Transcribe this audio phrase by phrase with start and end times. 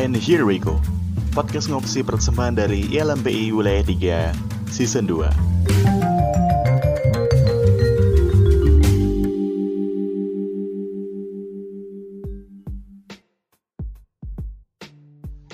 [0.00, 0.80] And here we go.
[1.36, 3.84] Podcast ngopsi persembahan dari ILMPI Wilayah
[4.32, 5.28] 3 Season 2.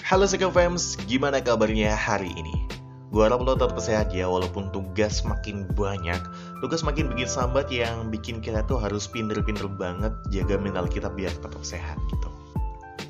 [0.06, 2.54] Halo Sekam Fams, gimana kabarnya hari ini?
[3.10, 6.22] Gue harap lo tetap sehat ya, walaupun tugas makin banyak
[6.62, 11.34] Tugas makin bikin sambat yang bikin kita tuh harus pinter-pinter banget Jaga mental kita biar
[11.34, 12.35] tetap sehat gitu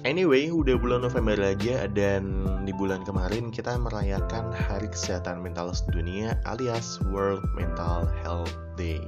[0.07, 6.39] Anyway, udah bulan November aja dan di bulan kemarin kita merayakan Hari Kesehatan Mental Sedunia
[6.47, 9.03] alias World Mental Health Day.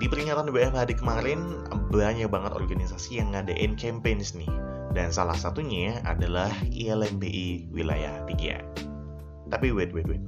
[0.00, 1.60] Di peringatan WFH kemarin,
[1.92, 4.48] banyak banget organisasi yang ngadain campaigns nih.
[4.96, 9.52] Dan salah satunya adalah ILMBI Wilayah 3.
[9.52, 10.24] Tapi wait, wait, wait.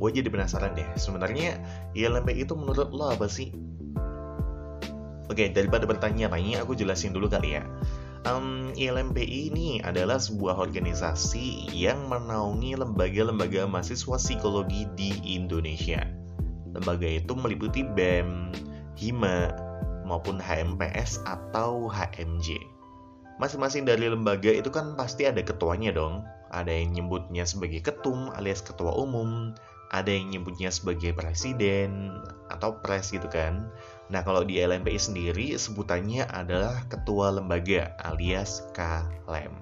[0.00, 1.60] Gue jadi penasaran deh, sebenarnya
[1.92, 3.52] ILMBI itu menurut lo apa sih?
[5.28, 7.68] Oke, daripada bertanya-tanya, aku jelasin dulu kali ya.
[8.26, 16.02] Um, ILMPI ini adalah sebuah organisasi yang menaungi lembaga-lembaga mahasiswa psikologi di Indonesia.
[16.74, 18.50] Lembaga itu meliputi BEM,
[18.98, 19.54] HIMA,
[20.02, 22.58] maupun HMPS atau HMJ.
[23.38, 26.26] Masing-masing dari lembaga itu kan pasti ada ketuanya dong.
[26.50, 29.54] Ada yang nyebutnya sebagai ketum alias ketua umum,
[29.94, 32.18] ada yang nyebutnya sebagai presiden
[32.50, 33.70] atau pres gitu kan.
[34.08, 39.52] Nah, kalau di LMPI sendiri sebutannya adalah ketua lembaga alias KLEM.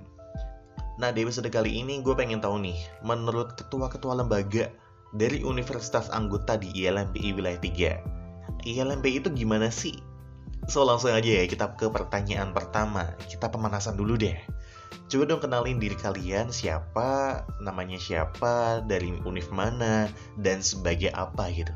[0.97, 4.71] Nah, di episode kali ini gue pengen tahu nih, menurut ketua-ketua lembaga
[5.13, 9.99] dari universitas anggota di ILMPI wilayah 3, ILMPI itu gimana sih?
[10.67, 13.15] So, langsung aja ya kita ke pertanyaan pertama.
[13.31, 14.35] Kita pemanasan dulu deh.
[15.07, 21.71] Coba dong kenalin diri kalian siapa, namanya siapa, dari univ mana, dan sebagai apa gitu.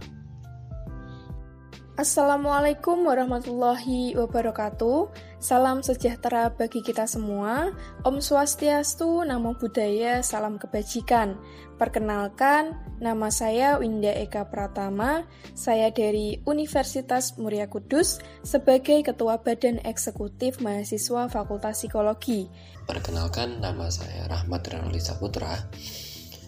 [2.01, 5.12] Assalamualaikum warahmatullahi wabarakatuh.
[5.37, 7.77] Salam sejahtera bagi kita semua.
[8.09, 11.37] Om Swastiastu, Namo Buddhaya, salam kebajikan.
[11.77, 15.29] Perkenalkan, nama saya Winda Eka Pratama.
[15.53, 18.17] Saya dari Universitas Muria Kudus
[18.48, 22.48] sebagai Ketua Badan Eksekutif Mahasiswa Fakultas Psikologi.
[22.89, 25.53] Perkenalkan, nama saya Rahmat Renoli Saputra.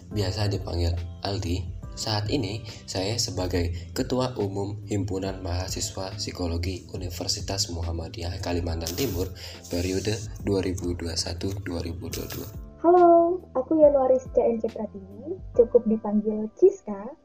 [0.09, 8.89] Biasa dipanggil Aldi saat ini, saya sebagai Ketua Umum Himpunan Mahasiswa Psikologi Universitas Muhammadiyah Kalimantan
[8.97, 9.29] Timur
[9.69, 12.81] periode 2021-2022.
[12.81, 17.15] Halo, aku Yanuaris CNC Pratiwi, cukup dipanggil Ciska.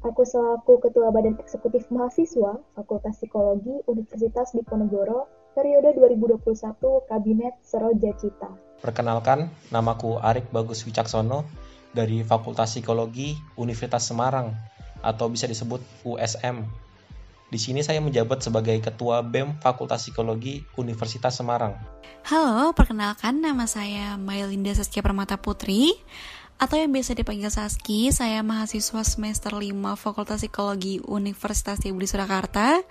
[0.00, 8.48] Aku selaku Ketua Badan Eksekutif Mahasiswa Fakultas Psikologi Universitas Diponegoro periode 2021 Kabinet Seroja Cita.
[8.80, 11.44] Perkenalkan, namaku Arik Bagus Wicaksono,
[11.90, 14.54] dari Fakultas Psikologi Universitas Semarang
[15.00, 16.68] atau bisa disebut USM.
[17.50, 21.74] Di sini saya menjabat sebagai Ketua BEM Fakultas Psikologi Universitas Semarang.
[22.22, 25.98] Halo, perkenalkan nama saya Mailinda Saskia Permata Putri
[26.62, 28.14] atau yang biasa dipanggil Saski.
[28.14, 29.66] Saya mahasiswa semester 5
[29.98, 32.86] Fakultas Psikologi Universitas Budi Surakarta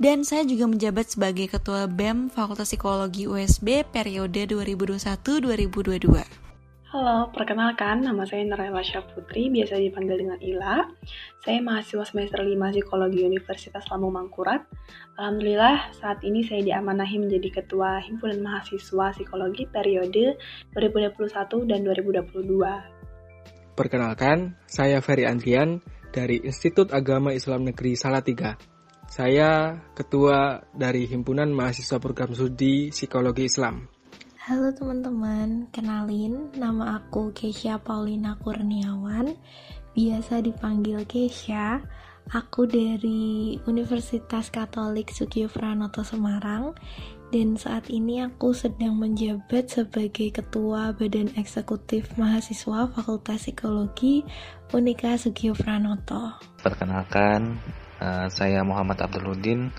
[0.00, 6.49] dan saya juga menjabat sebagai Ketua BEM Fakultas Psikologi USB periode 2021-2022.
[6.90, 8.82] Halo, perkenalkan nama saya Narayla
[9.14, 10.90] Putri, biasa dipanggil dengan Ila.
[11.38, 14.66] Saya mahasiswa semester 5 Psikologi Universitas Lambung Mangkurat.
[15.14, 20.34] Alhamdulillah, saat ini saya diamanahi menjadi Ketua Himpunan Mahasiswa Psikologi periode
[20.74, 23.78] 2021 dan 2022.
[23.78, 25.78] Perkenalkan, saya Ferry Andrian
[26.10, 28.58] dari Institut Agama Islam Negeri Salatiga.
[29.06, 33.99] Saya Ketua dari Himpunan Mahasiswa Program Studi Psikologi Islam.
[34.50, 39.38] Halo teman-teman, kenalin nama aku Keisha Paulina Kurniawan,
[39.94, 41.78] biasa dipanggil Keisha.
[42.34, 46.74] Aku dari Universitas Katolik Sukiyo Pranoto Semarang
[47.30, 54.26] dan saat ini aku sedang menjabat sebagai Ketua Badan Eksekutif Mahasiswa Fakultas Psikologi
[54.74, 56.34] Unika Sukiyo Pranoto.
[56.58, 57.54] Perkenalkan,
[58.02, 59.70] uh, saya Muhammad Abduludin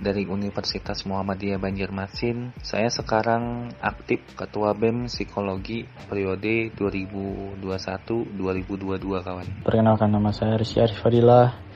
[0.00, 2.56] dari Universitas Muhammadiyah Banjarmasin.
[2.64, 9.46] Saya sekarang aktif Ketua BEM Psikologi periode 2021-2022 kawan.
[9.62, 11.68] Perkenalkan nama saya Rizky Arif Fadilah.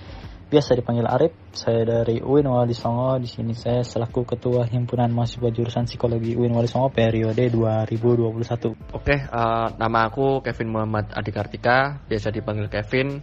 [0.45, 1.33] Biasa dipanggil Arif.
[1.51, 3.19] Saya dari UIN Wali Songo.
[3.19, 8.95] Di sini saya selaku Ketua Himpunan Mahasiswa Jurusan Psikologi UIN Wali Songo periode 2021.
[8.95, 13.19] Oke, uh, nama aku Kevin Muhammad Adikartika, biasa dipanggil Kevin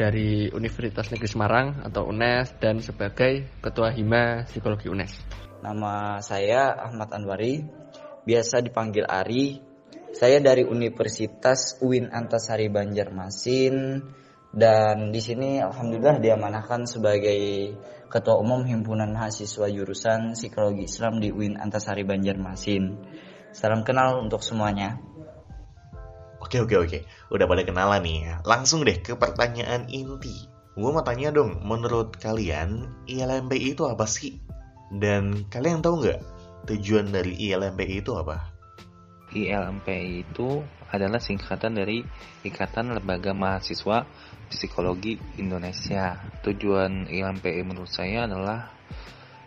[0.00, 5.12] dari Universitas Negeri Semarang atau UNES dan sebagai Ketua Hima Psikologi UNES.
[5.60, 7.60] Nama saya Ahmad Anwari,
[8.24, 9.60] biasa dipanggil Ari.
[10.16, 14.00] Saya dari Universitas UIN Antasari Banjarmasin
[14.50, 17.76] dan di sini alhamdulillah diamanahkan sebagai
[18.10, 22.98] Ketua Umum Himpunan Mahasiswa Jurusan Psikologi Islam di UIN Antasari Banjarmasin.
[23.52, 25.09] Salam kenal untuk semuanya.
[26.50, 26.98] Oke oke oke,
[27.30, 28.34] udah pada kenalan nih ya.
[28.42, 30.50] Langsung deh ke pertanyaan inti.
[30.74, 34.34] Gue mau tanya dong, menurut kalian ILMPI itu apa sih?
[34.90, 36.18] Dan kalian tahu nggak
[36.66, 38.50] tujuan dari ILMPI itu apa?
[39.30, 40.58] ILMPI itu
[40.90, 42.02] adalah singkatan dari
[42.42, 44.02] Ikatan Lembaga Mahasiswa
[44.50, 46.18] Psikologi Indonesia.
[46.42, 48.74] Tujuan ILMPI menurut saya adalah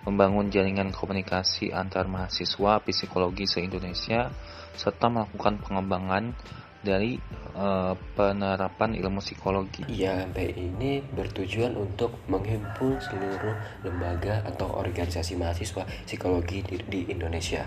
[0.07, 4.31] membangun jaringan komunikasi antar mahasiswa psikologi se-Indonesia
[4.75, 6.35] serta melakukan pengembangan
[6.83, 7.17] dari
[7.55, 9.87] uh, penerapan ilmu psikologi.
[9.87, 13.55] ILMPI ini bertujuan untuk menghimpun seluruh
[13.87, 17.65] lembaga atau organisasi mahasiswa psikologi di, di Indonesia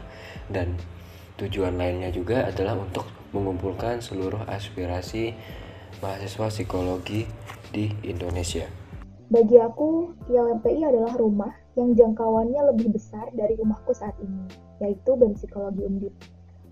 [0.52, 0.76] dan
[1.36, 3.04] Tujuan lainnya juga adalah untuk
[3.36, 5.36] mengumpulkan seluruh aspirasi
[6.00, 7.28] mahasiswa psikologi
[7.68, 8.64] di Indonesia.
[9.28, 14.48] Bagi aku, ILMPI adalah rumah yang jangkauannya lebih besar dari rumahku saat ini,
[14.80, 16.14] yaitu BEM Psikologi Undip.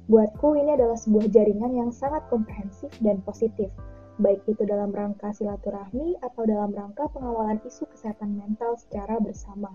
[0.05, 3.73] Buatku ini adalah sebuah jaringan yang sangat komprehensif dan positif,
[4.21, 9.73] baik itu dalam rangka silaturahmi atau dalam rangka pengawalan isu kesehatan mental secara bersama.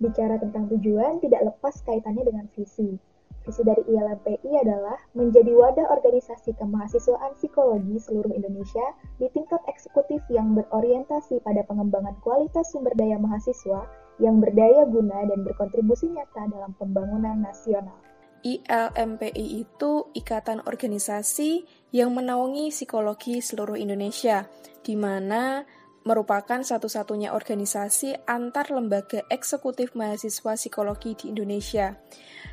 [0.00, 2.96] Bicara tentang tujuan tidak lepas kaitannya dengan visi,
[3.44, 10.56] Visi dari ILMPI adalah menjadi wadah organisasi kemahasiswaan psikologi seluruh Indonesia di tingkat eksekutif yang
[10.56, 13.84] berorientasi pada pengembangan kualitas sumber daya mahasiswa
[14.16, 18.00] yang berdaya guna dan berkontribusi nyata dalam pembangunan nasional.
[18.44, 21.64] ILMPI itu ikatan organisasi
[21.96, 24.44] yang menaungi psikologi seluruh Indonesia,
[24.84, 25.64] di mana
[26.04, 31.96] merupakan satu-satunya organisasi antar lembaga eksekutif mahasiswa psikologi di Indonesia.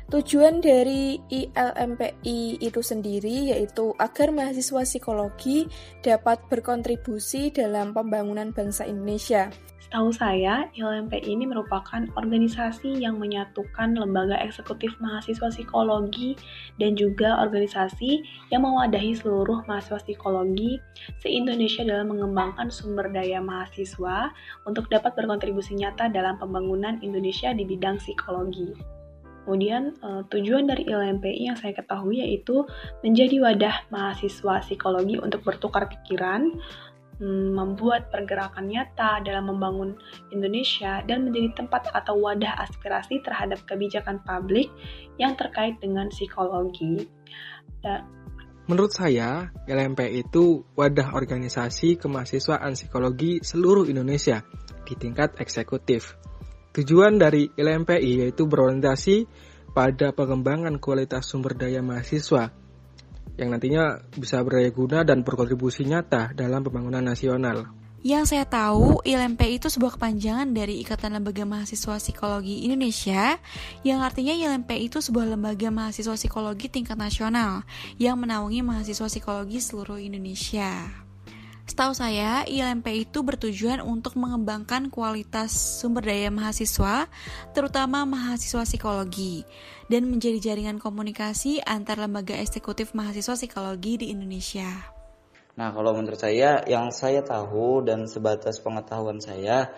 [0.08, 5.68] Tujuan dari ILMPI itu sendiri yaitu agar mahasiswa psikologi
[6.00, 9.52] dapat berkontribusi dalam pembangunan bangsa Indonesia.
[9.92, 16.32] Setahu saya, ILMPI ini merupakan organisasi yang menyatukan lembaga eksekutif mahasiswa psikologi
[16.80, 20.80] dan juga organisasi yang mewadahi seluruh mahasiswa psikologi
[21.20, 24.32] se-Indonesia dalam mengembangkan sumber daya mahasiswa
[24.64, 28.72] untuk dapat berkontribusi nyata dalam pembangunan Indonesia di bidang psikologi.
[29.44, 32.64] Kemudian uh, tujuan dari ILMPI yang saya ketahui yaitu
[33.04, 36.48] menjadi wadah mahasiswa psikologi untuk bertukar pikiran,
[37.22, 39.94] membuat pergerakan nyata dalam membangun
[40.34, 44.74] Indonesia dan menjadi tempat atau wadah aspirasi terhadap kebijakan publik
[45.22, 47.06] yang terkait dengan psikologi.
[47.78, 48.22] Dan
[48.62, 54.38] Menurut saya, LMP itu wadah organisasi kemahasiswaan psikologi seluruh Indonesia
[54.86, 56.14] di tingkat eksekutif.
[56.70, 59.26] Tujuan dari LMPI yaitu berorientasi
[59.74, 62.54] pada pengembangan kualitas sumber daya mahasiswa
[63.40, 67.82] yang nantinya bisa berdaya guna dan berkontribusi nyata dalam pembangunan nasional.
[68.02, 73.38] Yang saya tahu, ILMP itu sebuah kepanjangan dari Ikatan Lembaga Mahasiswa Psikologi Indonesia,
[73.86, 77.62] yang artinya ILMP itu sebuah lembaga mahasiswa psikologi tingkat nasional
[78.02, 80.90] yang menaungi mahasiswa psikologi seluruh Indonesia.
[81.62, 87.06] Setahu saya, ILMP itu bertujuan untuk mengembangkan kualitas sumber daya mahasiswa,
[87.54, 89.46] terutama mahasiswa psikologi,
[89.86, 94.68] dan menjadi jaringan komunikasi antar lembaga eksekutif mahasiswa psikologi di Indonesia.
[95.54, 99.70] Nah, kalau menurut saya, yang saya tahu dan sebatas pengetahuan saya,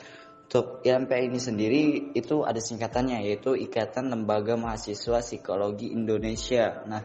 [0.44, 1.82] untuk ILMP ini sendiri
[2.14, 6.84] itu ada singkatannya, yaitu Ikatan Lembaga Mahasiswa Psikologi Indonesia.
[6.86, 7.02] Nah,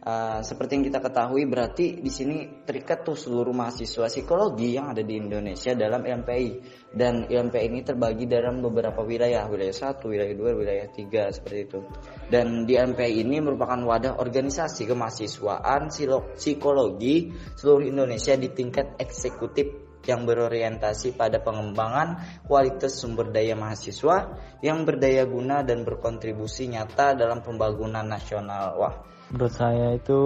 [0.00, 5.04] Uh, seperti yang kita ketahui berarti di sini terikat tuh seluruh mahasiswa psikologi yang ada
[5.04, 6.48] di Indonesia dalam LMPI
[6.96, 11.84] dan LMPI ini terbagi dalam beberapa wilayah wilayah satu wilayah dua wilayah tiga seperti itu
[12.32, 20.24] dan di LMPI ini merupakan wadah organisasi kemahasiswaan psikologi seluruh Indonesia di tingkat eksekutif yang
[20.24, 24.32] berorientasi pada pengembangan kualitas sumber daya mahasiswa
[24.64, 28.80] yang berdaya guna dan berkontribusi nyata dalam pembangunan nasional.
[28.80, 30.20] Wah, Menurut saya itu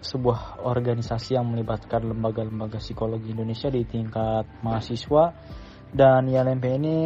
[0.00, 5.36] sebuah organisasi yang melibatkan lembaga-lembaga psikologi Indonesia di tingkat mahasiswa
[5.92, 6.96] dan ILMP ini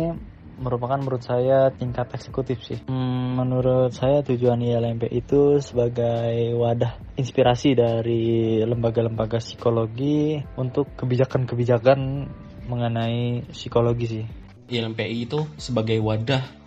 [0.63, 2.79] merupakan menurut saya tingkat eksekutif sih.
[2.87, 12.31] Hmm, menurut saya tujuan ILMP itu sebagai wadah inspirasi dari lembaga-lembaga psikologi untuk kebijakan-kebijakan
[12.71, 14.25] mengenai psikologi sih.
[14.71, 16.62] ILMPI itu sebagai wadah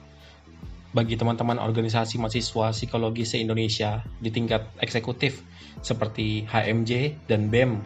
[0.95, 5.43] bagi teman-teman organisasi mahasiswa psikologi se-Indonesia di tingkat eksekutif
[5.83, 7.83] seperti HMJ dan BEM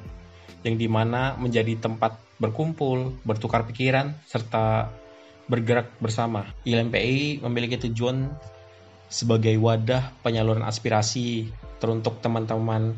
[0.62, 4.94] yang di mana menjadi tempat berkumpul, bertukar pikiran, serta
[5.50, 6.46] bergerak bersama.
[6.70, 8.30] ILMPI memiliki tujuan
[9.10, 11.50] sebagai wadah penyaluran aspirasi
[11.82, 12.94] teruntuk teman-teman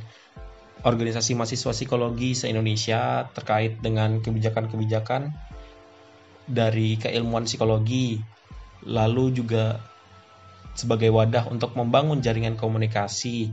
[0.84, 5.32] organisasi mahasiswa psikologi se-Indonesia terkait dengan kebijakan-kebijakan
[6.52, 8.20] dari keilmuan psikologi,
[8.84, 9.80] lalu juga
[10.74, 13.52] sebagai wadah untuk membangun jaringan komunikasi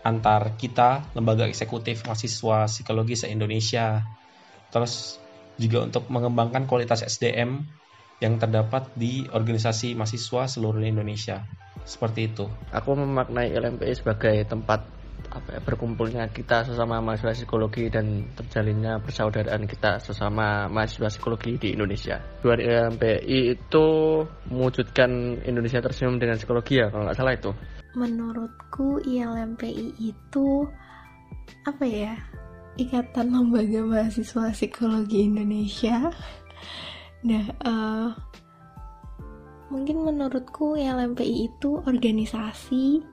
[0.00, 4.04] antar kita, lembaga eksekutif mahasiswa psikologi se-Indonesia.
[4.72, 5.20] Terus
[5.60, 7.60] juga untuk mengembangkan kualitas SDM
[8.20, 11.44] yang terdapat di organisasi mahasiswa seluruh Indonesia.
[11.84, 12.48] Seperti itu.
[12.72, 14.84] Aku memaknai LMPI sebagai tempat
[15.28, 21.68] apa ya, berkumpulnya kita sesama mahasiswa psikologi dan terjalinnya persaudaraan kita sesama mahasiswa psikologi di
[21.76, 22.16] Indonesia.
[22.40, 23.86] Dua LMPI itu
[24.48, 27.50] mewujudkan Indonesia tersenyum dengan psikologi ya kalau nggak salah itu.
[27.98, 30.48] Menurutku ILMPI itu
[31.66, 32.14] apa ya?
[32.78, 35.98] Ikatan Lembaga Mahasiswa Psikologi Indonesia.
[37.20, 38.08] Nah, uh,
[39.68, 43.04] mungkin menurutku ILMPI itu organisasi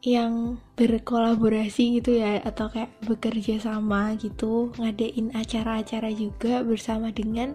[0.00, 7.52] yang berkolaborasi gitu ya atau kayak bekerja sama gitu ngadain acara-acara juga bersama dengan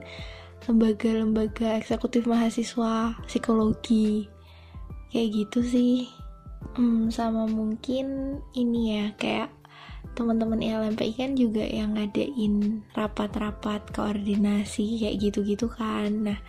[0.70, 4.30] lembaga-lembaga eksekutif mahasiswa psikologi.
[5.10, 5.96] Kayak gitu sih.
[6.78, 9.50] Hmm, sama mungkin ini ya kayak
[10.18, 16.30] teman-teman LMPI kan juga yang ngadain rapat-rapat koordinasi kayak gitu-gitu kan.
[16.30, 16.40] Nah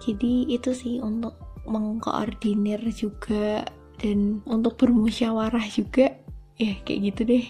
[0.00, 1.36] jadi itu sih untuk
[1.68, 3.68] mengkoordinir juga
[4.00, 6.16] dan untuk bermusyawarah juga
[6.56, 7.46] ya kayak gitu deh.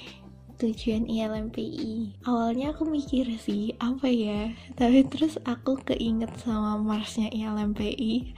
[0.61, 4.52] Tujuan ILMPI awalnya aku mikir sih apa ya?
[4.76, 8.37] Tapi terus aku keinget sama Marsnya ILMPI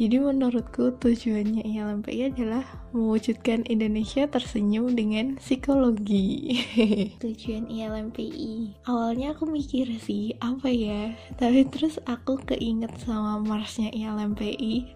[0.00, 2.64] jadi menurutku tujuannya ILMPI adalah
[2.96, 6.56] mewujudkan Indonesia tersenyum dengan psikologi.
[7.20, 11.12] Tujuan ILMPI awalnya aku mikir sih apa ya?
[11.36, 14.88] Tapi terus aku keinget sama Marsnya ILMPI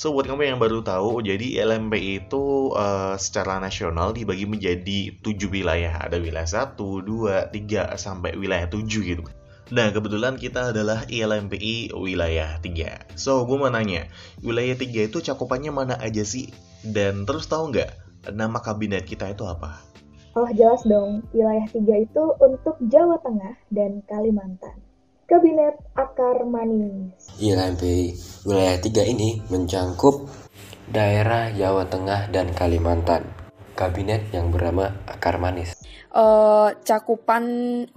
[0.00, 5.52] So buat kamu yang baru tahu, jadi LMP itu uh, secara nasional dibagi menjadi 7
[5.52, 6.08] wilayah.
[6.08, 9.28] Ada wilayah 1, 2, 3, sampai wilayah 7 gitu.
[9.70, 13.14] Nah, kebetulan kita adalah ILMPI wilayah 3.
[13.14, 14.10] So, gue mau nanya,
[14.42, 16.50] wilayah 3 itu cakupannya mana aja sih?
[16.82, 17.90] Dan terus tahu nggak,
[18.34, 19.78] nama kabinet kita itu apa?
[20.34, 21.22] Oh, jelas dong.
[21.30, 24.89] Wilayah 3 itu untuk Jawa Tengah dan Kalimantan.
[25.30, 27.14] Kabinet Akar Manis.
[27.38, 30.26] ILMP wilayah 3 ini mencangkup
[30.90, 33.30] daerah Jawa Tengah dan Kalimantan.
[33.78, 35.78] Kabinet yang bernama Akar Manis.
[36.10, 37.46] Uh, cakupan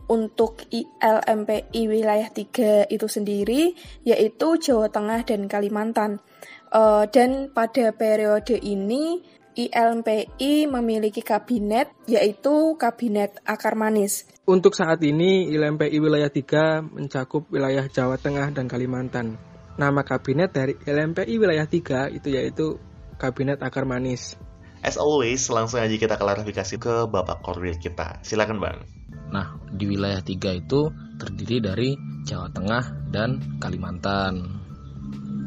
[0.05, 3.73] untuk ILMPI wilayah 3 itu sendiri
[4.05, 6.21] yaitu Jawa Tengah dan Kalimantan.
[6.69, 9.25] Uh, dan pada periode ini
[9.57, 14.29] ILMPI memiliki kabinet yaitu Kabinet Akar Manis.
[14.43, 19.39] Untuk saat ini ILMPI wilayah 3 mencakup wilayah Jawa Tengah dan Kalimantan.
[19.79, 22.75] Nama kabinet dari ILMPI wilayah 3 itu yaitu
[23.15, 24.35] Kabinet Akar Manis.
[24.83, 28.19] As always, langsung aja kita klarifikasi ke Bapak Korwil kita.
[28.19, 28.83] Silakan Bang.
[29.31, 31.89] Nah, di wilayah 3 itu terdiri dari
[32.27, 34.59] Jawa Tengah dan Kalimantan.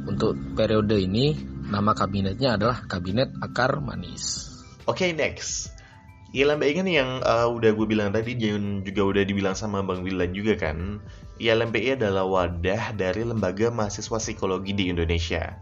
[0.08, 1.36] Untuk periode ini
[1.66, 4.46] Nama kabinetnya adalah Kabinet Akar Manis.
[4.86, 5.74] Oke, okay, next.
[6.36, 10.36] ILMPI kan yang uh, udah gue bilang tadi, Jayun juga udah dibilang sama Bang Wilan
[10.36, 11.00] juga kan.
[11.40, 15.56] ILMPI adalah wadah dari lembaga mahasiswa psikologi di Indonesia.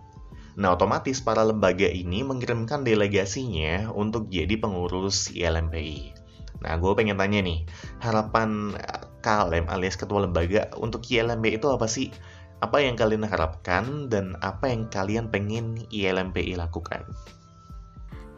[0.58, 6.10] Nah, otomatis para lembaga ini mengirimkan delegasinya untuk jadi pengurus ILMPI.
[6.66, 7.62] Nah, gue pengen tanya nih,
[8.02, 8.74] harapan
[9.22, 12.10] KLM alias ketua lembaga untuk ILMPI itu apa sih?
[12.58, 17.06] Apa yang kalian harapkan dan apa yang kalian pengen ILMPI lakukan?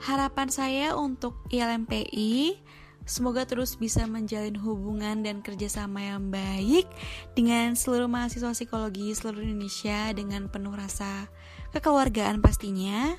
[0.03, 2.61] Harapan saya untuk ILMPI
[3.07, 6.91] Semoga terus bisa menjalin hubungan dan kerjasama yang baik
[7.39, 11.31] dengan seluruh mahasiswa psikologi seluruh Indonesia dengan penuh rasa
[11.71, 13.15] kekeluargaan pastinya.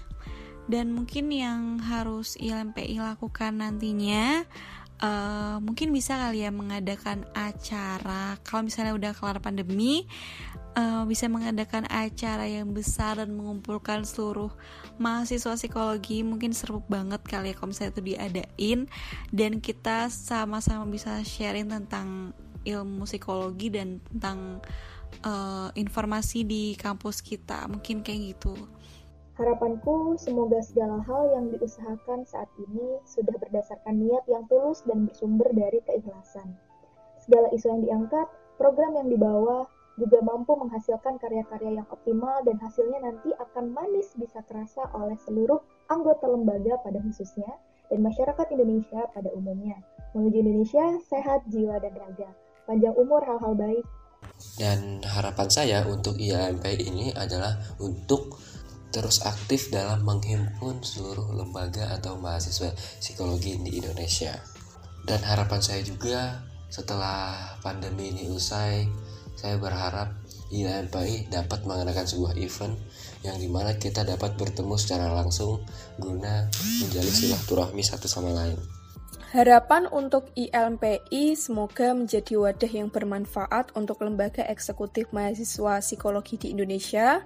[0.67, 4.43] Dan mungkin yang harus ILMPI lakukan nantinya
[4.99, 10.03] uh, mungkin bisa kali ya mengadakan acara kalau misalnya udah kelar pandemi
[10.77, 14.53] uh, bisa mengadakan acara yang besar dan mengumpulkan seluruh
[15.01, 18.79] mahasiswa psikologi mungkin seru banget kali ya kalau misalnya itu diadain.
[19.33, 22.31] Dan kita sama-sama bisa sharing tentang
[22.61, 24.61] ilmu psikologi dan tentang
[25.25, 27.65] uh, informasi di kampus kita.
[27.65, 28.53] Mungkin kayak gitu.
[29.37, 35.45] Harapanku semoga segala hal yang diusahakan saat ini sudah berdasarkan niat yang tulus dan bersumber
[35.53, 36.57] dari keikhlasan.
[37.21, 38.25] Segala isu yang diangkat,
[38.57, 44.45] program yang dibawa, juga mampu menghasilkan karya-karya yang optimal dan hasilnya nanti akan manis bisa
[44.45, 45.57] terasa oleh seluruh
[45.89, 47.49] anggota lembaga pada khususnya
[47.89, 49.81] dan masyarakat Indonesia pada umumnya.
[50.13, 52.29] Menuju Indonesia, sehat jiwa dan raga.
[52.69, 53.85] Panjang umur hal-hal baik.
[54.59, 58.37] Dan harapan saya untuk IAMP ini adalah untuk
[58.91, 64.35] terus aktif dalam menghimpun seluruh lembaga atau mahasiswa psikologi di Indonesia.
[65.07, 68.83] Dan harapan saya juga setelah pandemi ini usai,
[69.37, 70.17] saya berharap
[70.49, 72.73] INPI dapat mengadakan sebuah event
[73.21, 75.61] yang di mana kita dapat bertemu secara langsung
[76.01, 76.49] guna
[76.81, 78.57] menjalin silaturahmi satu sama lain.
[79.27, 87.21] Harapan untuk ILMPI semoga menjadi wadah yang bermanfaat untuk lembaga eksekutif mahasiswa psikologi di Indonesia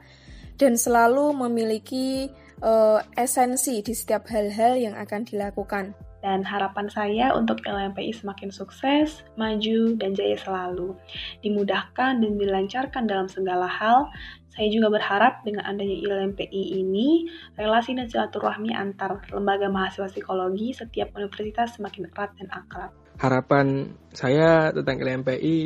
[0.58, 2.26] dan selalu memiliki
[2.66, 5.94] uh, esensi di setiap hal-hal yang akan dilakukan.
[6.22, 10.94] Dan harapan saya untuk LMPI semakin sukses, maju, dan jaya selalu.
[11.42, 14.10] Dimudahkan dan dilancarkan dalam segala hal.
[14.54, 17.26] Saya juga berharap dengan adanya LMPI ini,
[17.58, 22.92] relasi dan silaturahmi antar lembaga mahasiswa psikologi setiap universitas semakin erat dan akrab.
[23.18, 25.58] Harapan saya tentang LMPI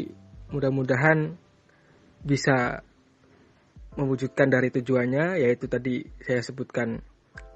[0.54, 1.34] mudah-mudahan
[2.22, 2.86] bisa
[3.96, 7.00] mewujudkan dari tujuannya yaitu tadi saya sebutkan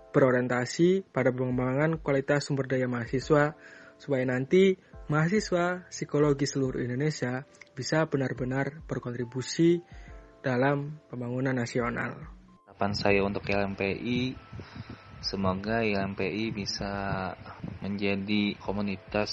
[0.10, 3.54] berorientasi pada pengembangan kualitas sumber daya mahasiswa
[4.00, 4.78] supaya nanti
[5.12, 9.82] mahasiswa psikologi seluruh Indonesia bisa benar-benar berkontribusi
[10.39, 12.16] dalam pembangunan nasional.
[12.66, 14.36] Harapan saya untuk LMPI
[15.20, 16.92] semoga LMPI bisa
[17.84, 19.32] menjadi komunitas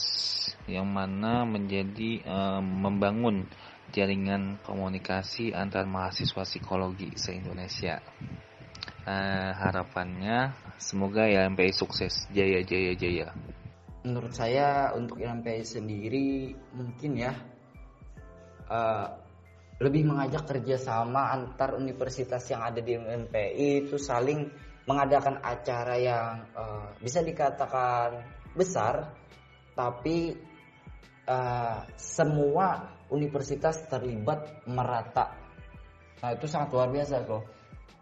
[0.66, 3.46] yang mana menjadi um, membangun
[3.94, 8.02] jaringan komunikasi antar mahasiswa psikologi se-Indonesia.
[9.06, 10.50] Uh, harapannya
[10.82, 13.30] semoga LMPI sukses, jaya jaya jaya.
[14.02, 17.30] Menurut saya untuk LMPI sendiri mungkin ya
[18.66, 19.06] uh,
[19.78, 24.50] lebih mengajak kerjasama antar universitas yang ada di LMPI itu saling
[24.90, 28.26] mengadakan acara yang uh, bisa dikatakan
[28.58, 29.14] besar,
[29.78, 30.34] tapi
[31.30, 35.30] uh, semua universitas terlibat merata.
[36.22, 37.55] Nah itu sangat luar biasa loh.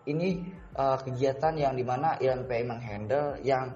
[0.04, 0.28] Ini
[0.76, 3.72] uh, kegiatan yang di mana ILMPI menghandle yang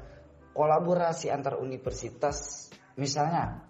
[0.53, 2.69] kolaborasi antar universitas.
[3.01, 3.65] Misalnya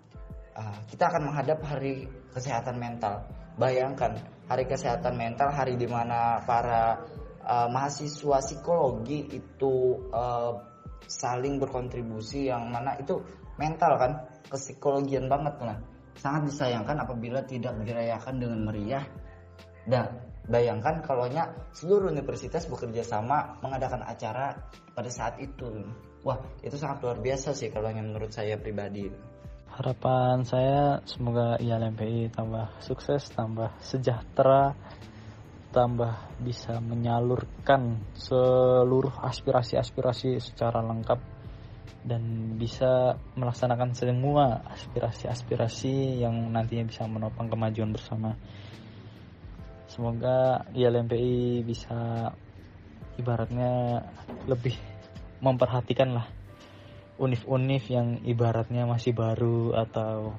[0.59, 3.27] uh, kita akan menghadap hari kesehatan mental.
[3.59, 4.19] Bayangkan
[4.51, 7.03] hari kesehatan mental hari di mana para
[7.47, 10.59] uh, mahasiswa psikologi itu uh,
[11.07, 13.23] saling berkontribusi yang mana itu
[13.57, 14.13] mental kan
[14.51, 15.81] kesikologian banget kan
[16.19, 19.07] sangat disayangkan apabila tidak dirayakan dengan meriah
[19.87, 21.29] dan bayangkan kalau
[21.77, 24.57] seluruh universitas bekerja sama mengadakan acara
[24.97, 25.85] pada saat itu
[26.25, 29.13] wah itu sangat luar biasa sih kalau menurut saya pribadi
[29.77, 34.73] harapan saya semoga ILMPI tambah sukses tambah sejahtera
[35.69, 41.21] tambah bisa menyalurkan seluruh aspirasi-aspirasi secara lengkap
[42.09, 48.33] dan bisa melaksanakan semua aspirasi-aspirasi yang nantinya bisa menopang kemajuan bersama.
[49.89, 52.31] Semoga ILMPI bisa
[53.17, 54.05] ibaratnya
[54.47, 54.77] lebih
[55.41, 56.29] memperhatikan lah
[57.19, 60.37] unif-unif yang ibaratnya masih baru atau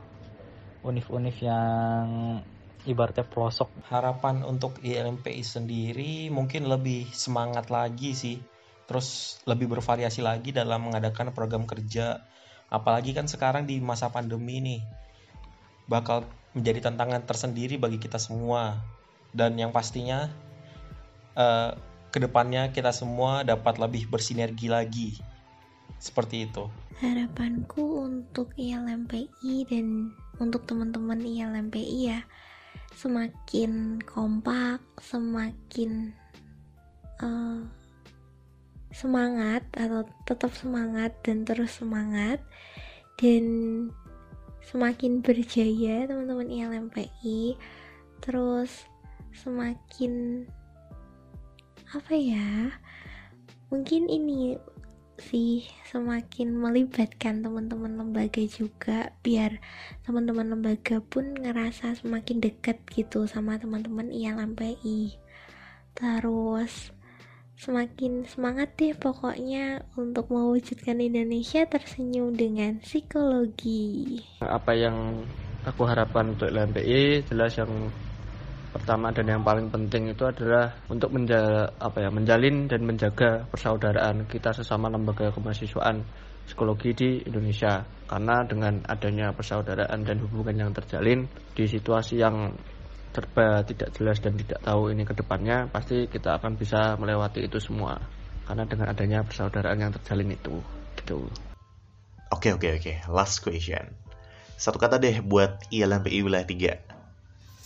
[0.88, 2.39] unif-unif yang
[2.88, 3.67] ibaratnya pelosok.
[3.91, 8.39] Harapan untuk ILMPI sendiri mungkin lebih semangat lagi sih.
[8.88, 12.23] Terus lebih bervariasi lagi dalam mengadakan program kerja.
[12.71, 14.81] Apalagi kan sekarang di masa pandemi nih
[15.89, 18.77] bakal menjadi tantangan tersendiri bagi kita semua
[19.34, 20.30] dan yang pastinya
[21.38, 21.78] uh,
[22.10, 25.10] ke depannya kita semua dapat lebih bersinergi lagi.
[26.00, 26.65] Seperti itu.
[27.04, 32.22] Harapanku untuk ILMPI dan untuk teman-teman ILMPI ya
[32.96, 36.12] semakin kompak semakin
[37.22, 37.62] uh,
[38.89, 42.42] semangat atau tetap semangat dan terus semangat
[43.22, 43.46] dan
[44.65, 47.56] semakin berjaya teman-teman ILMPI
[48.20, 48.88] terus
[49.34, 50.46] semakin
[51.89, 52.70] apa ya
[53.74, 54.58] mungkin ini
[55.20, 59.60] sih semakin melibatkan teman-teman lembaga juga biar
[60.08, 65.20] teman-teman lembaga pun ngerasa semakin dekat gitu sama teman-teman ILMPI
[65.98, 66.96] terus
[67.60, 74.24] semakin semangat deh pokoknya untuk mewujudkan Indonesia tersenyum dengan psikologi.
[74.39, 75.28] Apa yang
[75.68, 77.68] aku harapkan untuk LMPI jelas yang
[78.69, 84.29] pertama dan yang paling penting itu adalah untuk menja apa ya menjalin dan menjaga persaudaraan
[84.29, 86.05] kita sesama lembaga kemahasiswaan
[86.45, 92.53] psikologi di Indonesia karena dengan adanya persaudaraan dan hubungan yang terjalin di situasi yang
[93.10, 97.58] serba tidak jelas dan tidak tahu ini ke depannya pasti kita akan bisa melewati itu
[97.58, 97.97] semua
[98.45, 100.62] karena dengan adanya persaudaraan yang terjalin itu
[100.97, 101.25] gitu
[102.29, 103.97] Oke oke oke, last question.
[104.53, 106.98] Satu kata deh buat ILMPI wilayah 3.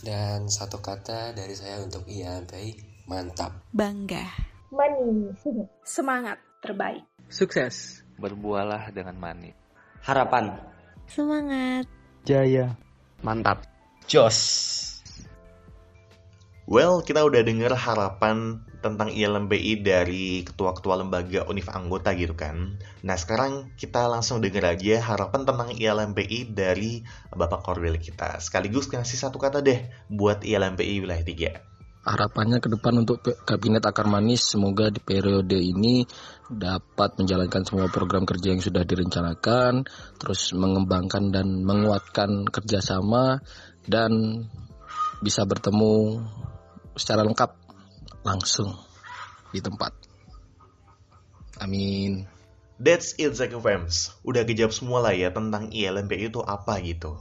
[0.04, 2.76] Dan satu kata dari saya untuk ILMPI,
[3.08, 3.56] mantap.
[3.72, 4.28] Bangga.
[4.68, 5.40] Manis.
[5.88, 6.44] Semangat.
[6.60, 7.08] Terbaik.
[7.32, 8.04] Sukses.
[8.20, 9.56] Berbualah dengan manis.
[10.04, 10.52] Harapan.
[11.08, 11.88] semangat
[12.24, 12.76] Jaya.
[13.24, 13.64] mantap
[14.08, 14.40] Jos.
[16.68, 22.76] Well, kita udah denger harapan tentang ILMPI dari ketua-ketua lembaga univ anggota gitu kan.
[23.08, 27.00] Nah, sekarang kita langsung denger aja harapan tentang ILMPI dari
[27.32, 28.44] Bapak Korwil kita.
[28.44, 31.74] Sekaligus kasih satu kata deh buat ILMPI wilayah 3.
[32.04, 36.04] Harapannya ke depan untuk Kabinet Akar Manis semoga di periode ini
[36.52, 39.88] dapat menjalankan semua program kerja yang sudah direncanakan,
[40.20, 43.40] terus mengembangkan dan menguatkan kerjasama
[43.88, 44.44] dan
[45.24, 46.28] bisa bertemu
[47.00, 47.63] secara lengkap
[48.24, 48.76] langsung
[49.52, 49.94] di tempat.
[51.62, 52.26] Amin.
[52.82, 54.12] That's it Zack Fams.
[54.26, 57.16] Udah kejawab semua lah ya tentang ILMPI itu apa gitu.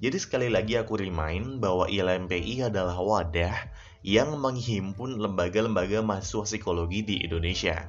[0.00, 3.54] Jadi sekali lagi aku remind bahwa ILMPI adalah wadah
[4.00, 7.86] yang menghimpun lembaga-lembaga mahasiswa psikologi di Indonesia.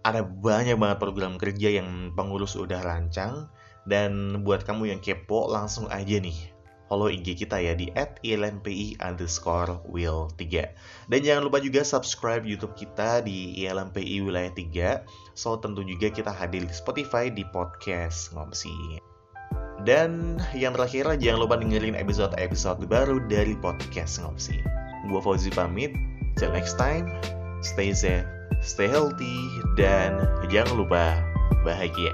[0.00, 3.52] Ada banyak banget program kerja yang pengurus udah rancang
[3.84, 6.59] dan buat kamu yang kepo langsung aja nih
[6.90, 7.94] follow IG kita ya di
[8.26, 10.74] @ilmpi underscore will 3
[11.06, 16.34] dan jangan lupa juga subscribe YouTube kita di ILMPI wilayah 3 so tentu juga kita
[16.34, 18.98] hadir di Spotify di podcast ngomsi.
[19.86, 24.60] Dan yang terakhir jangan lupa dengerin episode-episode baru dari podcast ngomsi.
[25.08, 25.94] Gua Fauzi pamit.
[26.36, 27.08] Till next time
[27.64, 28.26] stay safe
[28.60, 29.40] stay healthy
[29.76, 30.20] dan
[30.52, 31.16] jangan lupa
[31.64, 32.12] bahagia